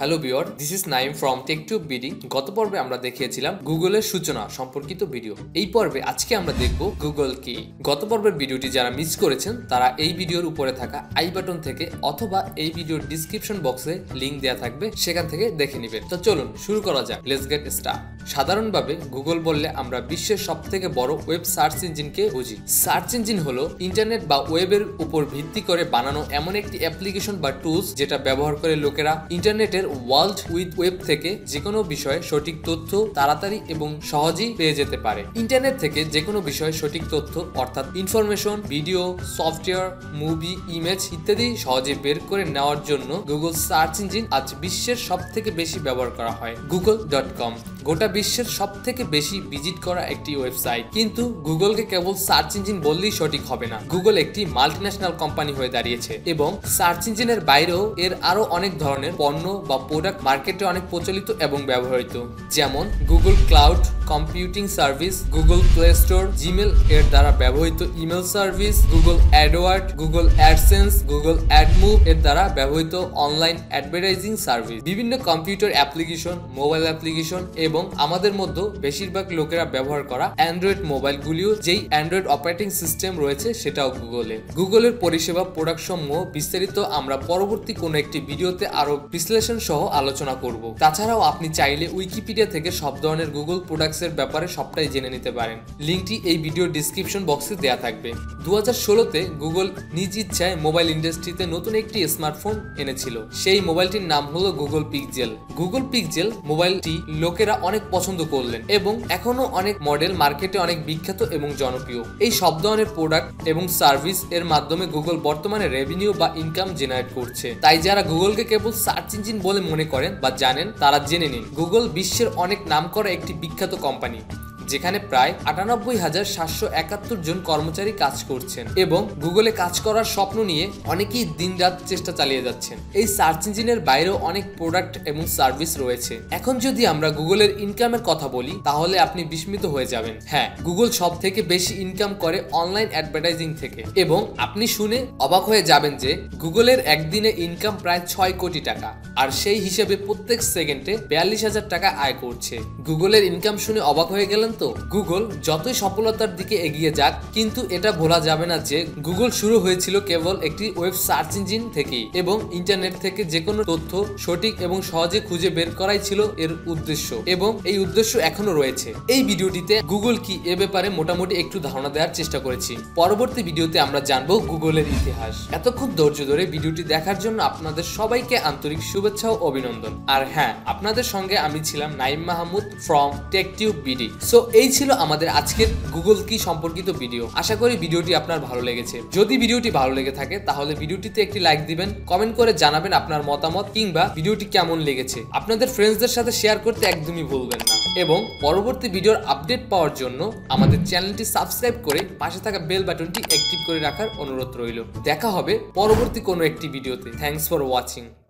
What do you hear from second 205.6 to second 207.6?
পরবর্তী কোনো একটি ভিডিওতে থ্যাংকস ফর